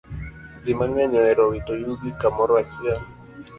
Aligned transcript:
Ji 0.63 0.71
mang'eny 0.79 1.13
ohero 1.21 1.43
wito 1.51 1.73
yugi 1.83 2.09
kamoro 2.21 2.53
achiel. 2.61 2.99